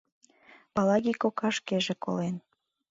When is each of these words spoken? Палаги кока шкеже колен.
Палаги 0.73 1.13
кока 1.21 1.49
шкеже 1.57 1.93
колен. 2.03 2.35